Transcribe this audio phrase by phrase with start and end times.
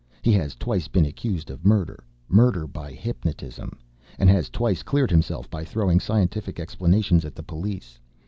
[0.23, 3.77] He has twice been accused of murder murder by hypnotism
[4.17, 7.99] and has twice cleared himself by throwing scientific explanations at the police.